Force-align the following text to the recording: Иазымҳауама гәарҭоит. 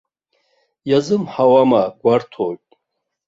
Иазымҳауама 0.89 1.81
гәарҭоит. 2.01 2.67